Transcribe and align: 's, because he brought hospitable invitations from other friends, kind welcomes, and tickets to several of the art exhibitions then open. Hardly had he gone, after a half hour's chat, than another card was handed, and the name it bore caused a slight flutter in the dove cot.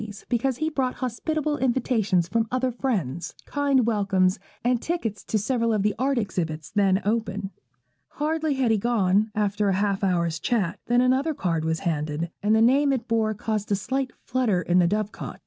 's, 0.09 0.25
because 0.29 0.57
he 0.57 0.67
brought 0.67 0.95
hospitable 0.95 1.57
invitations 1.59 2.27
from 2.27 2.47
other 2.51 2.71
friends, 2.71 3.35
kind 3.45 3.85
welcomes, 3.85 4.39
and 4.63 4.81
tickets 4.81 5.23
to 5.23 5.37
several 5.37 5.71
of 5.71 5.83
the 5.83 5.93
art 5.99 6.17
exhibitions 6.17 6.71
then 6.73 6.99
open. 7.05 7.51
Hardly 8.07 8.55
had 8.55 8.71
he 8.71 8.79
gone, 8.79 9.29
after 9.35 9.69
a 9.69 9.75
half 9.75 10.03
hour's 10.03 10.39
chat, 10.39 10.79
than 10.87 11.01
another 11.01 11.35
card 11.35 11.63
was 11.63 11.81
handed, 11.81 12.31
and 12.41 12.55
the 12.55 12.63
name 12.63 12.91
it 12.91 13.07
bore 13.07 13.35
caused 13.35 13.71
a 13.71 13.75
slight 13.75 14.11
flutter 14.23 14.63
in 14.63 14.79
the 14.79 14.87
dove 14.87 15.11
cot. 15.11 15.39